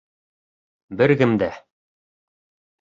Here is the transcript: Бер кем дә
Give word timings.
Бер 1.03 1.15
кем 1.21 1.37
дә 1.45 1.53